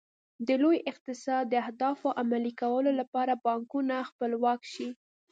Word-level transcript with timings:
د 0.47 0.49
لوی 0.63 0.77
اقتصاد 0.91 1.43
د 1.49 1.53
اهدافو 1.63 2.07
عملي 2.21 2.53
کولو 2.61 2.91
لپاره 2.99 3.33
بانکونه 3.45 3.95
خپلواک 4.09 4.61
شي. 4.73 4.89